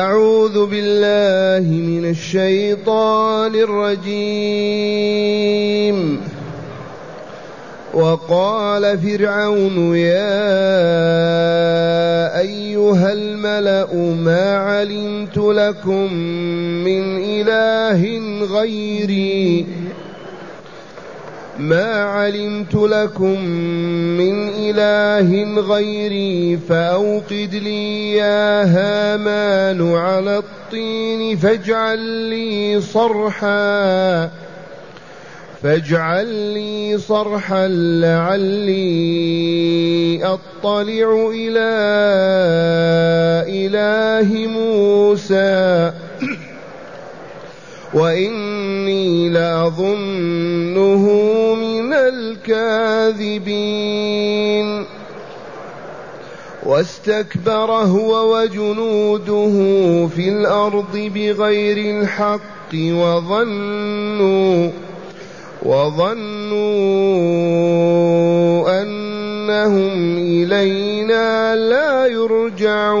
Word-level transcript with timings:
أعوذ 0.00 0.66
بالله 0.66 1.70
من 1.70 2.10
الشيطان 2.10 3.54
الرجيم. 3.54 5.00
وقال 7.94 8.98
فرعون 8.98 9.96
يا 9.96 10.40
أيها 12.40 13.12
الملأ 13.12 13.94
ما 14.24 14.56
علمت 14.56 15.38
لكم 15.38 16.12
من 16.84 17.02
إله 17.24 18.02
غيري 18.44 19.66
ما 21.60 22.04
علمت 22.04 22.74
لكم 22.74 23.44
من 24.16 24.48
إله 24.48 25.60
غيري 25.60 26.58
فأوقد 26.68 27.50
لي 27.52 28.12
يا 28.12 28.64
هامان 28.64 29.94
على 29.94 30.38
الطين 30.38 31.36
فاجعل 31.36 31.98
لي 31.98 32.80
صرحا 32.80 34.30
فاجعل 35.62 36.26
لي 36.26 36.98
صرحا 36.98 37.68
لعلي 38.00 38.80
أطلع 40.24 41.30
إلى 41.34 41.70
إله 43.48 44.46
موسى. 44.46 45.92
وإني 47.94 49.28
لأظنه 49.28 51.29
الكاذبين. 52.10 53.40
واستكبر 56.62 57.70
هو 57.70 58.36
وجنوده 58.36 59.52
في 60.16 60.28
الأرض 60.28 61.10
بغير 61.14 62.00
الحق 62.00 62.74
وظنوا 62.74 64.70
وظنوا 65.62 66.20
أنهم 68.82 70.18
إلينا 70.18 71.56
لا 71.56 72.06
يرجعون. 72.06 73.00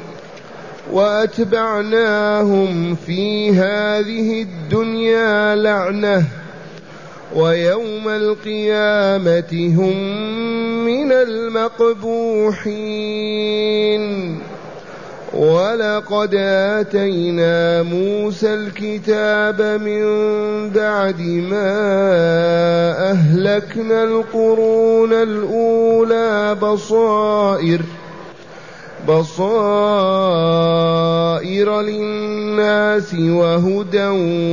وأتبعناهم 0.91 2.65
في 2.95 3.51
هذه 3.51 4.41
الدنيا 4.41 5.55
لعنة 5.55 6.23
ويوم 7.35 8.09
القيامة 8.09 9.75
هم 9.77 9.97
من 10.85 11.11
المقبوحين. 11.11 12.71
ولقد 15.33 16.35
آتينا 16.35 17.83
موسى 17.83 18.53
الكتاب 18.53 19.61
من 19.61 20.03
بعد 20.69 21.21
ما 21.21 21.71
أهلكنا 23.11 24.03
القرون 24.03 25.13
الأولى 25.13 26.55
بصائر 26.61 27.81
بصائر 29.07 29.41
للناس 31.81 33.13
وهدى 33.13 34.07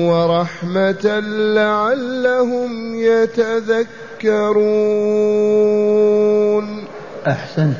ورحمة 0.04 1.22
لعلهم 1.54 2.94
يتذكرون. 2.94 3.84
أحسنت. 7.28 7.76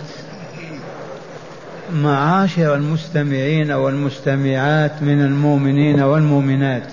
معاشر 1.95 2.75
المستمعين 2.75 3.73
والمستمعات 3.73 5.03
من 5.03 5.25
المؤمنين 5.25 6.00
والمؤمنات. 6.00 6.93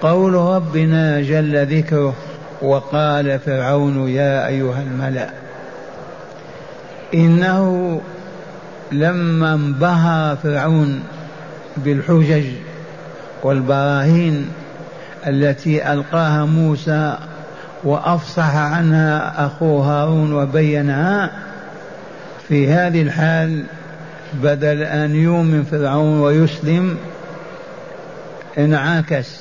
قول 0.00 0.34
ربنا 0.34 1.20
جل 1.20 1.78
ذكره 1.78 2.14
وقال 2.62 3.38
فرعون 3.38 4.08
يا 4.08 4.46
أيها 4.46 4.82
الملأ. 4.82 5.41
إنه 7.14 8.00
لما 8.92 9.54
انبهر 9.54 10.36
فرعون 10.36 11.02
بالحجج 11.76 12.44
والبراهين 13.42 14.48
التي 15.26 15.92
ألقاها 15.92 16.44
موسى 16.44 17.18
وأفصح 17.84 18.56
عنها 18.56 19.46
أخوه 19.46 19.86
هارون 19.86 20.32
وبينها 20.32 21.30
في 22.48 22.68
هذه 22.68 23.02
الحال 23.02 23.64
بدل 24.34 24.82
أن 24.82 25.14
يؤمن 25.14 25.64
فرعون 25.64 26.20
ويسلم 26.20 26.96
انعكس 28.58 29.40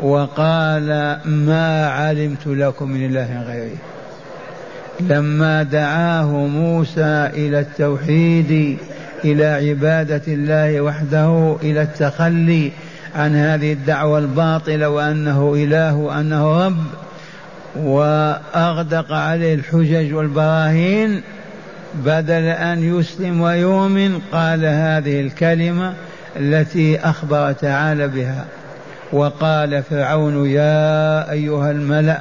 وقال 0.00 1.18
ما 1.24 1.88
علمت 1.88 2.46
لكم 2.46 2.88
من 2.88 3.06
إله 3.06 3.42
غيري. 3.42 3.76
لما 5.00 5.62
دعاه 5.62 6.46
موسى 6.46 7.30
إلى 7.34 7.60
التوحيد 7.60 8.78
إلى 9.24 9.44
عبادة 9.44 10.22
الله 10.28 10.80
وحده 10.80 11.56
إلى 11.62 11.82
التخلي 11.82 12.72
عن 13.16 13.36
هذه 13.36 13.72
الدعوة 13.72 14.18
الباطلة 14.18 14.88
وأنه 14.88 15.54
إله 15.56 15.94
وأنه 15.94 16.66
رب 16.66 16.84
وأغدق 17.76 19.12
عليه 19.12 19.54
الحجج 19.54 20.14
والبراهين 20.14 21.22
بدل 21.94 22.44
أن 22.44 22.98
يسلم 22.98 23.40
ويؤمن 23.40 24.18
قال 24.32 24.64
هذه 24.64 25.20
الكلمة 25.20 25.92
التي 26.36 27.00
أخبر 27.00 27.52
تعالى 27.52 28.08
بها. 28.08 28.44
وقال 29.12 29.82
فرعون 29.82 30.50
يا 30.50 31.30
أيها 31.30 31.70
الملأ 31.70 32.20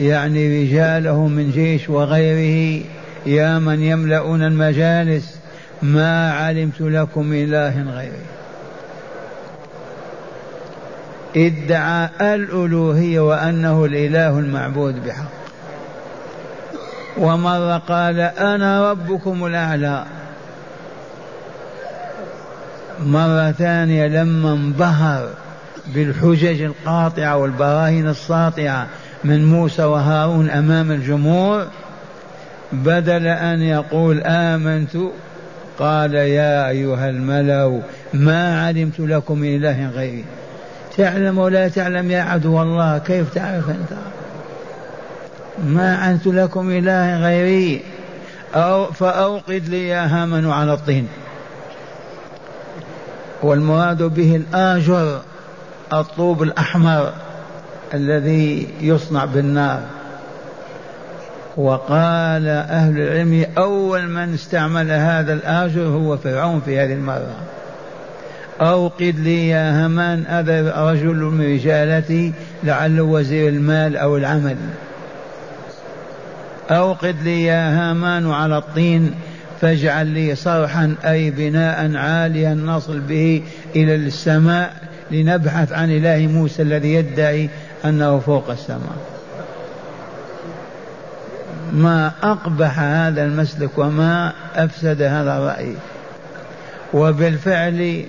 يعني 0.00 0.62
رجاله 0.62 1.26
من 1.28 1.50
جيش 1.50 1.88
وغيره 1.88 2.84
يا 3.26 3.58
من 3.58 3.82
يملؤون 3.82 4.42
المجالس 4.42 5.38
ما 5.82 6.32
علمت 6.32 6.80
لكم 6.80 7.32
إله 7.32 7.82
غيري. 7.82 8.24
ادعى 11.36 12.08
الألوهية 12.34 13.20
وأنه 13.20 13.84
الإله 13.84 14.38
المعبود 14.38 15.04
بحق. 15.06 15.30
ومرة 17.18 17.78
قال 17.78 18.20
أنا 18.20 18.90
ربكم 18.90 19.46
الأعلى. 19.46 20.04
مرة 23.00 23.52
ثانية 23.52 24.06
لما 24.06 24.52
انبهر 24.52 25.28
بالحجج 25.86 26.62
القاطعة 26.62 27.36
والبراهين 27.36 28.08
الساطعة 28.08 28.86
من 29.24 29.44
موسى 29.44 29.82
وهارون 29.82 30.50
أمام 30.50 30.90
الجمهور 30.90 31.66
بدل 32.72 33.26
أن 33.26 33.62
يقول 33.62 34.22
آمنت 34.24 34.96
قال 35.78 36.14
يا 36.14 36.68
أيها 36.68 37.10
الملأ 37.10 37.80
ما 38.14 38.66
علمت 38.66 39.00
لكم 39.00 39.38
من 39.38 39.56
إله 39.56 39.88
غيري. 39.88 40.24
تعلم 40.96 41.38
ولا 41.38 41.68
تعلم 41.68 42.10
يا 42.10 42.22
عدو 42.22 42.62
الله 42.62 42.98
كيف 42.98 43.34
تعرف 43.34 43.68
أنت؟ 43.68 43.98
ما 45.64 45.96
علمت 45.96 46.26
لكم 46.26 46.70
إله 46.70 47.20
غيري. 47.20 47.82
أو 48.54 48.92
فأوقد 48.92 49.68
لي 49.68 49.88
يا 49.88 50.06
هامان 50.06 50.50
على 50.50 50.72
الطين. 50.72 51.08
والمراد 53.42 54.02
به 54.02 54.36
الآجر 54.36 55.20
الطوب 55.92 56.42
الأحمر. 56.42 57.12
الذي 57.94 58.68
يصنع 58.80 59.24
بالنار. 59.24 59.80
وقال 61.56 62.48
أهل 62.48 63.00
العلم 63.00 63.46
أول 63.58 64.08
من 64.08 64.34
استعمل 64.34 64.90
هذا 64.90 65.32
الآجر 65.32 65.82
هو 65.82 66.16
فرعون 66.16 66.60
في 66.60 66.78
هذه 66.78 66.92
المرة. 66.92 67.36
أوقد 68.60 69.14
لي 69.18 69.48
يا 69.48 69.86
همان 69.86 70.24
هذا 70.26 70.90
رجل 70.90 71.16
من 71.16 71.54
رجالتي 71.54 72.32
لعله 72.64 73.02
وزير 73.02 73.48
المال 73.48 73.96
أو 73.96 74.16
العمل. 74.16 74.56
أوقد 76.70 77.14
لي 77.24 77.44
يا 77.44 77.90
هامان 77.90 78.30
على 78.30 78.58
الطين 78.58 79.14
فاجعل 79.60 80.06
لي 80.06 80.34
صرحا 80.34 80.94
أي 81.04 81.30
بناء 81.30 81.96
عاليا 81.96 82.54
نصل 82.54 83.00
به 83.00 83.42
إلى 83.76 83.94
السماء 83.94 84.72
لنبحث 85.10 85.72
عن 85.72 85.90
إله 85.90 86.26
موسى 86.26 86.62
الذي 86.62 86.94
يدعي 86.94 87.50
أنه 87.84 88.18
فوق 88.18 88.50
السماء. 88.50 88.96
ما 91.72 92.12
أقبح 92.22 92.78
هذا 92.78 93.24
المسلك 93.24 93.78
وما 93.78 94.32
أفسد 94.56 95.02
هذا 95.02 95.36
الرأي. 95.36 95.74
وبالفعل 96.94 98.04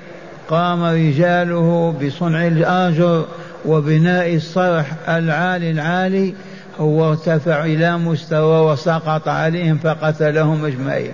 قام 0.49 0.83
رجاله 0.83 1.95
بصنع 2.01 2.47
الآجر 2.47 3.25
وبناء 3.65 4.35
الصرح 4.35 4.85
العالي 5.09 5.71
العالي 5.71 6.33
هو 6.79 7.09
ارتفع 7.11 7.65
إلى 7.65 7.97
مستوى 7.97 8.71
وسقط 8.71 9.27
عليهم 9.27 9.77
فقتلهم 9.77 10.65
أجمعين. 10.65 11.13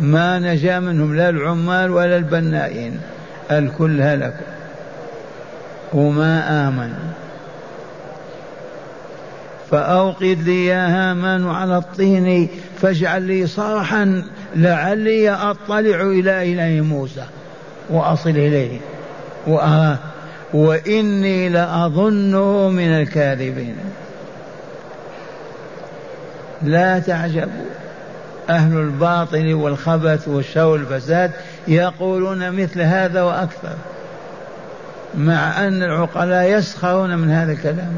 ما 0.00 0.38
نجا 0.38 0.80
منهم 0.80 1.16
لا 1.16 1.28
العمال 1.28 1.90
ولا 1.90 2.16
البنائين. 2.16 3.00
الكل 3.50 4.02
هلكوا 4.02 4.55
وما 5.92 6.68
آمن. 6.68 6.92
فأوقد 9.70 10.38
لي 10.44 10.66
يا 10.66 10.88
هامان 10.88 11.48
على 11.48 11.76
الطين 11.76 12.48
فاجعل 12.82 13.22
لي 13.22 13.46
صرحا 13.46 14.24
لعلي 14.56 15.30
أطلع 15.30 16.00
إلى 16.00 16.52
إله 16.52 16.84
موسى 16.84 17.24
وأصل 17.90 18.30
إليه. 18.30 18.78
وأراه 19.46 19.98
وإني 20.52 21.48
لأظنه 21.48 22.68
من 22.68 22.88
الكاذبين. 22.88 23.76
لا 26.62 26.98
تعجبوا. 26.98 27.66
أهل 28.50 28.78
الباطل 28.78 29.54
والخبث 29.54 30.28
والشر 30.28 30.66
والفساد 30.66 31.30
يقولون 31.68 32.50
مثل 32.50 32.80
هذا 32.80 33.22
وأكثر. 33.22 33.74
مع 35.14 35.66
أن 35.66 35.82
العقلاء 35.82 36.58
يسخرون 36.58 37.18
من 37.18 37.30
هذا 37.30 37.52
الكلام 37.52 37.92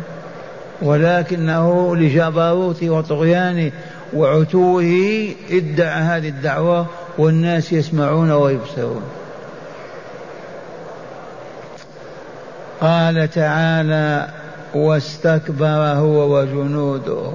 ولكنه 0.82 1.96
لجبروته 1.96 2.90
وطغيانه 2.90 3.70
وعتوه 4.14 4.82
ادعى 5.50 6.02
هذه 6.02 6.28
الدعوة 6.28 6.86
والناس 7.18 7.72
يسمعون 7.72 8.30
ويبصرون. 8.30 9.02
قال 12.80 13.30
تعالى 13.30 14.28
واستكبر 14.74 15.66
هو 15.76 16.38
وجنوده. 16.38 17.32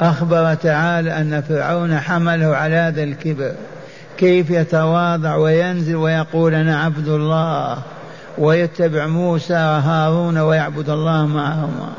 أخبر 0.00 0.54
تعالى 0.54 1.20
أن 1.20 1.42
فرعون 1.48 1.98
حمله 1.98 2.56
على 2.56 2.74
هذا 2.74 3.02
الكبر. 3.02 3.52
كيف 4.18 4.50
يتواضع 4.50 5.36
وينزل 5.36 5.96
ويقول 5.96 6.54
أنا 6.54 6.82
عبد 6.82 7.08
الله. 7.08 7.78
ويتبع 8.38 9.06
موسى 9.06 9.54
وهارون 9.54 10.38
ويعبد 10.38 10.90
الله 10.90 11.26
معهما. 11.26 11.92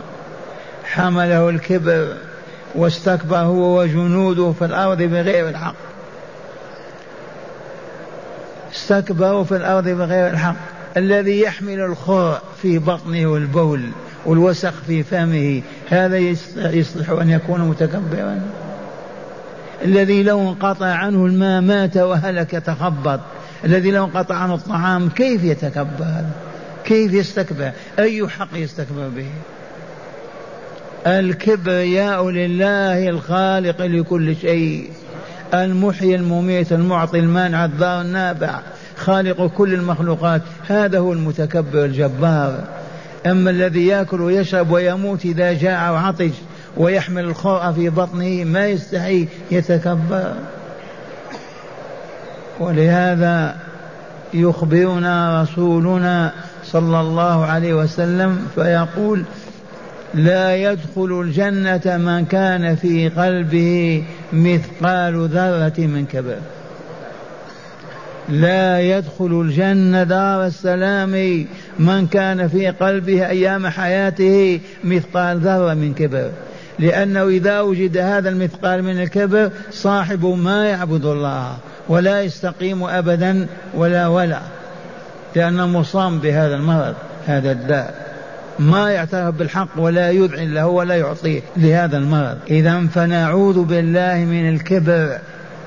حمله 0.84 1.50
الكبر 1.50 2.07
واستكبر 2.75 3.38
هو 3.38 3.81
وجنوده 3.81 4.51
في 4.51 4.66
الأرض 4.66 5.01
بغير 5.01 5.50
الحق. 5.50 5.75
استكبروا 8.74 9.44
في 9.44 9.56
الأرض 9.56 9.88
بغير 9.88 10.28
الحق. 10.28 10.56
الذي 10.98 11.42
يحمل 11.42 11.80
الخرع 11.80 12.42
في 12.62 12.80
بطنه 12.80 13.28
والبول 13.28 13.81
والوسخ 14.25 14.74
في 14.88 15.04
فمه 15.04 15.62
هذا 15.90 16.18
يصلح 16.57 17.10
أن 17.10 17.30
يكون 17.30 17.62
متكبرا. 17.62 18.42
الذي 19.86 20.24
لو 20.24 20.50
انقطع 20.50 20.86
عنه 20.86 21.25
الماء 21.25 21.62
مات 21.62 21.98
وهلك 21.98 22.51
تخبط. 22.51 23.19
الذي 23.65 23.92
لو 23.92 24.06
انقطع 24.06 24.36
عنه 24.36 24.56
الطعام 24.56 25.09
كيف 25.09 25.44
يتكبر؟ 25.44 26.25
كيف 26.86 27.13
يستكبر؟ 27.13 27.71
أي 28.00 28.27
حق 28.27 28.50
يستكبر 28.54 29.07
به؟ 29.07 29.27
الكبرياء 31.07 32.30
لله 32.30 33.09
الخالق 33.09 33.81
لكل 33.81 34.36
شيء 34.36 34.89
المحيي 35.54 36.15
المميت 36.15 36.71
المعطي 36.71 37.19
المانع 37.19 37.65
الضار 37.65 38.01
النافع 38.01 38.59
خالق 38.98 39.48
كل 39.48 39.74
المخلوقات 39.74 40.42
هذا 40.68 41.00
هو 41.00 41.13
المتكبر 41.13 41.86
الجبار. 41.86 42.63
أما 43.25 43.50
الذي 43.50 43.88
يأكل 43.88 44.21
ويشرب 44.21 44.71
ويموت 44.71 45.25
إذا 45.25 45.54
جاع 45.54 45.92
وعطش 45.92 46.31
ويحمل 46.77 47.24
الخرأ 47.24 47.71
في 47.71 47.89
بطنه 47.89 48.44
ما 48.44 48.68
يستحي 48.68 49.27
يتكبر. 49.51 50.33
ولهذا 52.59 53.56
يخبرنا 54.33 55.42
رسولنا 55.42 56.31
صلى 56.63 57.00
الله 57.01 57.45
عليه 57.45 57.74
وسلم 57.74 58.48
فيقول 58.56 59.24
لا 60.13 60.56
يدخل 60.56 61.21
الجنة 61.21 61.98
من 61.98 62.25
كان 62.25 62.75
في 62.75 63.09
قلبه 63.09 64.04
مثقال 64.33 65.27
ذرة 65.27 65.88
من 65.88 66.06
كبر. 66.06 66.38
لا 68.30 68.80
يدخل 68.81 69.42
الجنة 69.42 70.04
دار 70.04 70.45
السلام 70.45 71.45
من 71.80 72.07
كان 72.07 72.48
في 72.48 72.68
قلبه 72.69 73.30
أيام 73.30 73.68
حياته 73.68 74.59
مثقال 74.83 75.39
ذرة 75.39 75.74
من 75.74 75.94
كبر. 75.94 76.30
لأنه 76.80 77.27
إذا 77.27 77.62
وجد 77.62 77.98
هذا 77.98 78.30
المثقال 78.30 78.83
من 78.83 79.01
الكبر 79.01 79.50
صاحبه 79.71 80.36
ما 80.36 80.69
يعبد 80.69 81.06
الله. 81.06 81.57
ولا 81.89 82.22
يستقيم 82.22 82.84
أبدا 82.84 83.48
ولا 83.74 84.07
ولا 84.07 84.39
لأنه 85.36 85.68
مصاب 85.68 86.22
بهذا 86.22 86.56
المرض 86.56 86.95
هذا 87.28 87.51
الداء 87.51 88.07
ما 88.60 88.92
يعترف 88.92 89.36
بالحق 89.36 89.69
ولا 89.78 90.12
يذعن 90.12 90.54
له 90.54 90.68
ولا 90.68 90.95
يعطيه 90.95 91.42
لهذا 91.57 91.98
المرض. 91.98 92.38
إذا 92.50 92.88
فنعوذ 92.88 93.63
بالله 93.63 94.16
من 94.18 94.50
الكبر 94.50 95.18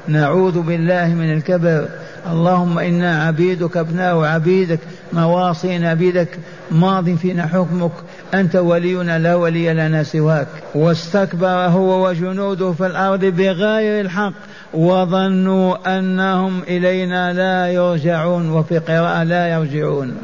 نعوذ 0.08 0.60
بالله 0.60 1.08
من 1.08 1.32
الكبر. 1.32 1.88
اللهم 2.30 2.78
إنا 2.78 3.24
عبيدك 3.24 3.76
أبناء 3.76 4.24
عبيدك 4.24 4.78
نواصينا 5.12 5.94
بيدك 5.94 6.38
ماض 6.70 7.10
فينا 7.10 7.46
حكمك 7.46 7.92
أنت 8.34 8.56
ولينا 8.56 9.18
لا 9.18 9.34
ولي 9.34 9.74
لنا 9.74 10.02
سواك. 10.02 10.46
واستكبر 10.74 11.48
هو 11.48 12.08
وجنوده 12.08 12.72
في 12.72 12.86
الأرض 12.86 13.24
بغير 13.24 14.00
الحق 14.00 14.32
وظنوا 14.74 15.98
أنهم 15.98 16.62
إلينا 16.68 17.32
لا 17.32 17.72
يرجعون 17.72 18.50
وفي 18.50 18.78
قراءة 18.78 19.22
لا 19.22 19.48
يرجعون. 19.48 20.16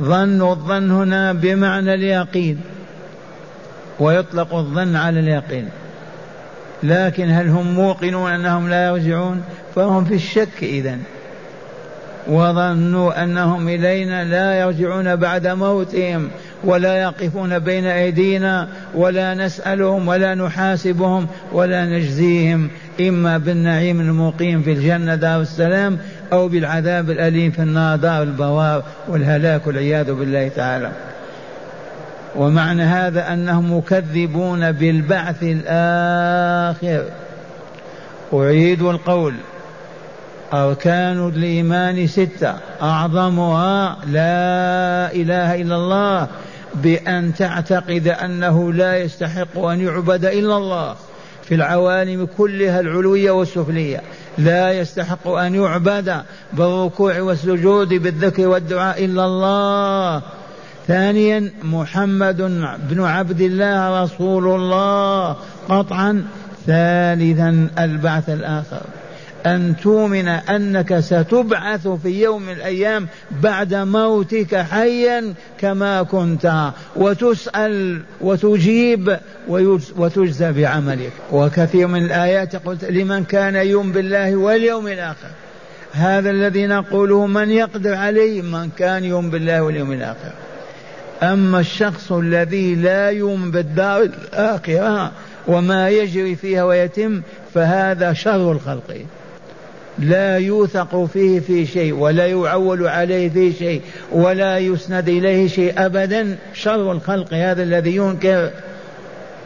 ظنوا 0.00 0.52
الظن 0.52 0.90
هنا 0.90 1.32
بمعنى 1.32 1.94
اليقين 1.94 2.60
ويطلق 4.00 4.54
الظن 4.54 4.96
على 4.96 5.20
اليقين. 5.20 5.68
لكن 6.82 7.30
هل 7.30 7.48
هم 7.48 7.74
موقنون 7.74 8.30
أنهم 8.30 8.68
لا 8.68 8.86
يرجعون؟ 8.86 9.42
فهم 9.74 10.04
في 10.04 10.14
الشك 10.14 10.62
اذا 10.62 10.98
وظنوا 12.28 13.24
أنهم 13.24 13.68
إلينا 13.68 14.24
لا 14.24 14.60
يرجعون 14.60 15.16
بعد 15.16 15.46
موتهم 15.46 16.28
ولا 16.64 16.96
يقفون 17.02 17.58
بين 17.58 17.86
أيدينا 17.86 18.68
ولا 18.94 19.34
نسألهم 19.34 20.08
ولا 20.08 20.34
نحاسبهم 20.34 21.26
ولا 21.52 21.86
نجزيهم 21.86 22.68
إما 23.00 23.38
بالنعيم 23.38 24.00
المقيم 24.00 24.62
في 24.62 24.72
الجنة 24.72 25.14
دار 25.14 25.40
السلام 25.40 25.98
أو 26.32 26.48
بالعذاب 26.48 27.10
الأليم 27.10 27.50
في 27.50 27.62
النار 27.62 27.96
دار 27.96 28.22
البوار 28.22 28.82
والهلاك 29.08 29.66
والعياذ 29.66 30.12
بالله 30.12 30.48
تعالى. 30.48 30.90
ومعنى 32.36 32.82
هذا 32.82 33.32
أنهم 33.32 33.76
مكذبون 33.76 34.72
بالبعث 34.72 35.42
الآخر. 35.42 37.04
أعيد 38.34 38.82
القول. 38.82 39.34
أركان 40.52 41.28
الإيمان 41.28 42.06
ستة. 42.06 42.54
أعظمها 42.82 43.96
لا 44.06 45.12
إله 45.12 45.60
إلا 45.60 45.76
الله 45.76 46.28
بأن 46.74 47.34
تعتقد 47.34 48.08
أنه 48.08 48.72
لا 48.72 48.96
يستحق 48.96 49.58
أن 49.58 49.80
يعبد 49.80 50.24
إلا 50.24 50.56
الله. 50.56 50.94
في 51.42 51.54
العوالم 51.54 52.28
كلها 52.38 52.80
العلوية 52.80 53.30
والسفلية 53.30 54.02
لا 54.38 54.72
يستحق 54.72 55.28
أن 55.28 55.54
يعبد 55.54 56.22
بالركوع 56.52 57.20
والسجود 57.20 57.88
بالذكر 57.88 58.48
والدعاء 58.48 59.04
إلا 59.04 59.24
الله. 59.24 60.22
ثانيا 60.88 61.50
محمد 61.62 62.36
بن 62.90 63.04
عبد 63.04 63.40
الله 63.40 64.02
رسول 64.02 64.46
الله. 64.46 65.36
قطعا 65.68 66.24
ثالثا 66.66 67.68
البعث 67.78 68.28
الآخر. 68.28 68.82
أن 69.46 69.74
تؤمن 69.82 70.28
أنك 70.28 71.00
ستبعث 71.00 71.88
في 71.88 72.22
يوم 72.22 72.42
من 72.42 72.52
الأيام 72.52 73.08
بعد 73.42 73.74
موتك 73.74 74.56
حيا 74.56 75.34
كما 75.60 76.02
كنت 76.02 76.72
وتسأل 76.96 78.02
وتجيب 78.20 79.18
وتجزى 79.96 80.52
بعملك. 80.52 81.12
وكثير 81.32 81.86
من 81.86 82.04
الآيات 82.04 82.56
قلت 82.56 82.84
لمن 82.84 83.24
كان 83.24 83.56
يؤمن 83.56 83.92
بالله 83.92 84.36
واليوم 84.36 84.86
الآخر. 84.86 85.30
هذا 85.92 86.30
الذي 86.30 86.66
نقوله 86.66 87.26
من 87.26 87.50
يقدر 87.50 87.94
عليه 87.94 88.42
من 88.42 88.70
كان 88.78 89.04
يؤمن 89.04 89.30
بالله 89.30 89.62
واليوم 89.62 89.92
الآخر. 89.92 90.32
أما 91.22 91.60
الشخص 91.60 92.12
الذي 92.12 92.74
لا 92.74 93.10
يؤمن 93.10 93.50
بالدار 93.50 94.02
الآخرة 94.02 95.12
وما 95.46 95.88
يجري 95.88 96.36
فيها 96.36 96.64
ويتم 96.64 97.22
فهذا 97.54 98.12
شر 98.12 98.52
الخلق. 98.52 99.04
لا 99.98 100.38
يوثق 100.38 101.04
فيه 101.04 101.40
في 101.40 101.66
شيء 101.66 101.94
ولا 101.94 102.26
يعول 102.26 102.86
عليه 102.86 103.28
في 103.28 103.52
شيء 103.52 103.82
ولا 104.12 104.58
يسند 104.58 105.08
إليه 105.08 105.48
شيء 105.48 105.72
أبدا. 105.76 106.36
شر 106.54 106.92
الخلق 106.92 107.34
هذا 107.34 107.62
الذي 107.62 107.96
ينكر 107.96 108.50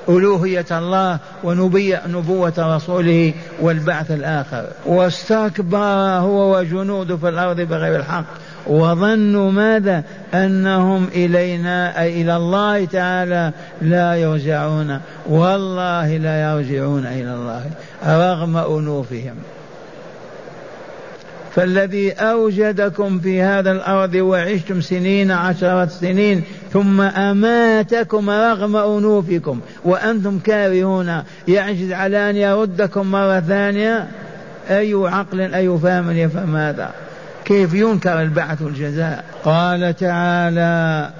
ألوهية 0.08 0.64
الله 0.70 1.18
ونبوة 1.44 2.76
رسوله 2.76 3.32
والبعث 3.60 4.10
الآخر. 4.10 4.66
واستكبر 4.86 5.78
هو 6.18 6.58
وجنوده 6.58 7.16
في 7.16 7.28
الأرض 7.28 7.60
بغير 7.60 7.96
الحق. 7.96 8.24
وظنوا 8.66 9.50
ماذا؟ 9.50 10.04
أنهم 10.34 11.08
إلينا 11.14 12.00
أي 12.00 12.22
إلى 12.22 12.36
الله 12.36 12.84
تعالى 12.84 13.52
لا 13.82 14.14
يرجعون. 14.14 15.00
والله 15.26 16.16
لا 16.16 16.52
يرجعون 16.52 17.06
إلى 17.06 17.34
الله 17.34 17.64
رغم 18.06 18.56
أنوفهم. 18.56 19.34
فالذي 21.54 22.12
أوجدكم 22.12 23.20
في 23.20 23.42
هذا 23.42 23.72
الأرض 23.72 24.14
وعشتم 24.14 24.80
سنين 24.80 25.30
عشرة 25.30 25.86
سنين 25.86 26.42
ثم 26.72 27.00
أماتكم 27.00 28.30
رغم 28.30 28.76
أنوفكم 28.76 29.60
وأنتم 29.84 30.38
كارهون 30.38 31.22
يعجز 31.48 31.92
على 31.92 32.30
أن 32.30 32.36
يردكم 32.36 33.06
مرة 33.06 33.40
ثانية؟ 33.40 34.08
أي 34.70 34.94
عقل 34.94 35.40
أي 35.40 35.78
فهم 35.78 36.10
يفهم 36.10 36.56
هذا؟ 36.56 36.90
كيف 37.44 37.74
ينكر 37.74 38.22
البعث 38.22 38.62
والجزاء؟ 38.62 39.24
قال 39.44 39.96
تعالى 39.96 41.10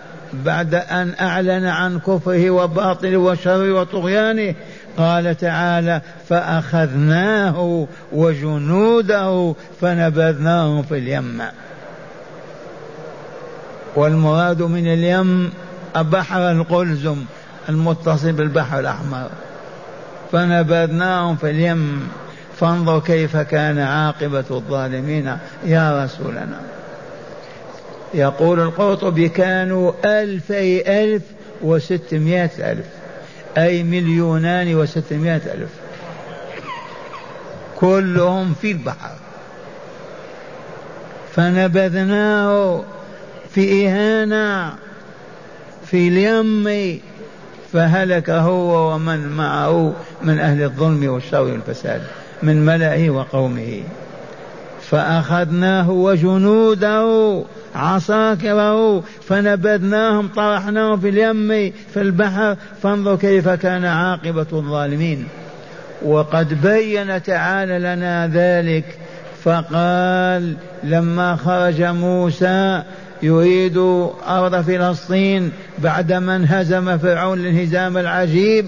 بعد 0.44 0.74
أن 0.74 1.12
أعلن 1.20 1.64
عن 1.64 1.98
كفره 1.98 2.50
وباطله 2.50 3.16
وشره 3.16 3.72
وطغيانه 3.72 4.54
قال 4.98 5.36
تعالى 5.36 6.00
فأخذناه 6.28 7.86
وجنوده 8.12 9.54
فنبذناهم 9.80 10.82
في 10.82 10.98
اليم. 10.98 11.42
والمراد 13.96 14.62
من 14.62 14.86
اليم 14.92 15.52
بحر 15.96 16.50
القلزم 16.50 17.16
المتصل 17.68 18.32
بالبحر 18.32 18.78
الأحمر. 18.78 19.28
فنبذناهم 20.32 21.36
في 21.36 21.50
اليم. 21.50 22.08
فانظر 22.60 23.00
كيف 23.00 23.36
كان 23.36 23.78
عاقبة 23.78 24.44
الظالمين 24.50 25.36
يا 25.66 26.04
رسولنا. 26.04 26.60
يقول 28.14 28.60
القرطبي 28.60 29.28
كانوا 29.28 29.92
ألفي 30.04 31.02
ألف 31.02 31.22
وستمائة 31.62 32.72
ألف. 32.72 32.86
أي 33.58 33.82
مليونان 33.82 34.74
وستمائة 34.74 35.36
ألف. 35.54 35.70
كلهم 37.76 38.54
في 38.54 38.72
البحر. 38.72 39.10
فنبذناه 41.34 42.84
في 43.50 43.88
إهانة 43.88 44.74
في 45.86 46.08
اليم 46.08 47.00
فهلك 47.72 48.30
هو 48.30 48.94
ومن 48.94 49.28
معه 49.28 49.94
من 50.22 50.38
أهل 50.38 50.62
الظلم 50.62 51.08
والشر 51.08 51.42
والفساد 51.42 52.02
من 52.42 52.66
ملئه 52.66 53.10
وقومه. 53.10 53.82
فأخذناه 54.90 55.90
وجنوده 55.90 57.42
عساكره 57.74 59.00
فنبذناهم 59.00 60.28
طرحناهم 60.28 61.00
في 61.00 61.08
اليم 61.08 61.72
في 61.94 62.00
البحر 62.00 62.56
فانظر 62.82 63.16
كيف 63.16 63.48
كان 63.48 63.84
عاقبة 63.84 64.46
الظالمين. 64.52 65.26
وقد 66.04 66.62
بين 66.62 67.22
تعالى 67.22 67.78
لنا 67.78 68.26
ذلك 68.26 68.84
فقال 69.44 70.56
لما 70.84 71.36
خرج 71.36 71.82
موسى 71.82 72.82
يريد 73.22 73.76
أرض 74.28 74.60
فلسطين 74.60 75.52
بعدما 75.78 76.36
انهزم 76.36 76.98
فرعون 76.98 77.40
الانهزام 77.40 77.98
العجيب 77.98 78.66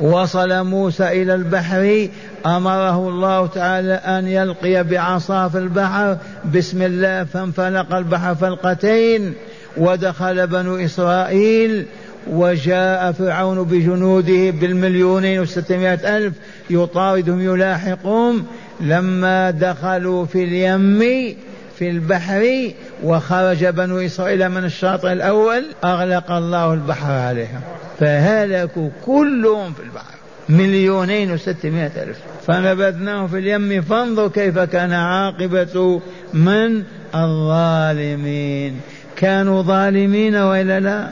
وصل 0.00 0.64
موسى 0.64 1.22
إلى 1.22 1.34
البحر 1.34 2.08
أمره 2.46 3.08
الله 3.08 3.46
تعالى 3.46 3.94
أن 3.94 4.26
يلقي 4.26 4.84
بعصا 4.84 5.48
في 5.48 5.58
البحر 5.58 6.16
بسم 6.54 6.82
الله 6.82 7.24
فانفلق 7.24 7.94
البحر 7.94 8.34
فلقتين 8.34 9.34
ودخل 9.76 10.46
بنو 10.46 10.76
إسرائيل 10.76 11.86
وجاء 12.30 13.12
فرعون 13.12 13.64
بجنوده 13.64 14.50
بالمليونين 14.50 15.40
وستمائة 15.40 16.16
ألف 16.16 16.34
يطاردهم 16.70 17.40
يلاحقهم. 17.40 18.44
لما 18.80 19.50
دخلوا 19.50 20.24
في 20.24 20.44
اليم 20.44 21.00
في 21.78 21.90
البحر 21.90 22.70
وخرج 23.02 23.66
بنو 23.66 23.98
إسرائيل 23.98 24.48
من 24.48 24.64
الشاطئ 24.64 25.12
الأول 25.12 25.64
أغلق 25.84 26.30
الله 26.30 26.74
البحر 26.74 27.12
عليهم. 27.12 27.60
فهلكوا 28.00 28.88
كلهم 29.06 29.72
في 29.72 29.82
البحر. 29.82 30.14
مليونين 30.48 31.32
وستمائة 31.32 32.02
ألف. 32.02 32.18
فنبذناه 32.46 33.26
في 33.26 33.38
اليم. 33.38 33.82
فانظر 33.82 34.28
كيف 34.28 34.58
كان 34.58 34.92
عاقبة 34.92 36.00
من؟ 36.34 36.82
الظالمين. 37.14 38.80
كانوا 39.16 39.62
ظالمين 39.62 40.36
وإلا 40.36 40.80
لا؟ 40.80 41.08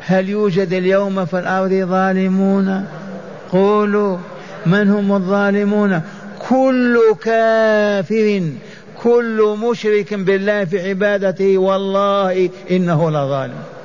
هل 0.00 0.28
يوجد 0.28 0.72
اليوم 0.72 1.24
في 1.24 1.38
الأرض 1.38 1.72
ظالمون؟ 1.72 2.86
قولوا. 3.52 4.18
من 4.66 4.90
هم 4.90 5.12
الظالمون؟ 5.12 6.02
كل 6.48 6.98
كافر 7.24 8.42
كل 9.02 9.56
مشرك 9.62 10.14
بالله 10.14 10.64
في 10.64 10.88
عبادته 10.88 11.58
والله 11.58 12.50
إنه 12.70 13.10
لظالم. 13.10 13.79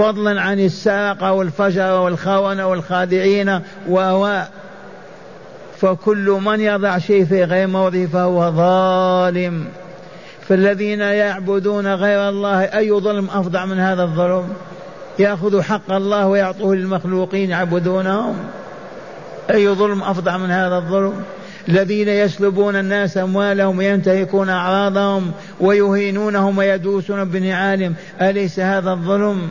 فضلا 0.00 0.40
عن 0.40 0.60
الساقة 0.60 1.32
والفجر 1.32 1.92
والخونة 1.92 2.66
والخادعين 2.66 3.60
و 3.88 4.40
فكل 5.80 6.40
من 6.44 6.60
يضع 6.60 6.98
شيء 6.98 7.24
في 7.24 7.44
غير 7.44 7.66
موضعه 7.66 8.06
فهو 8.06 8.50
ظالم. 8.50 9.64
فالذين 10.48 11.00
يعبدون 11.00 11.94
غير 11.94 12.28
الله 12.28 12.62
أي 12.62 12.92
ظلم 12.92 13.28
أفظع 13.34 13.64
من 13.64 13.78
هذا 13.78 14.02
الظلم؟ 14.02 14.48
يأخذ 15.18 15.62
حق 15.62 15.92
الله 15.92 16.26
ويعطوه 16.26 16.74
للمخلوقين 16.74 17.50
يعبدونهم. 17.50 18.36
أي 19.50 19.68
ظلم 19.68 20.02
أفظع 20.02 20.36
من 20.36 20.50
هذا 20.50 20.76
الظلم؟ 20.76 21.14
الذين 21.68 22.08
يسلبون 22.08 22.76
الناس 22.76 23.18
أموالهم 23.18 23.78
وينتهكون 23.78 24.48
أعراضهم 24.48 25.32
ويهينونهم 25.60 26.58
ويدوسون 26.58 27.24
بنعالهم 27.24 27.94
أليس 28.20 28.60
هذا 28.60 28.90
الظلم؟ 28.90 29.48